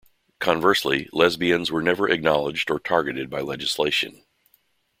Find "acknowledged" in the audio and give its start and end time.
2.09-2.71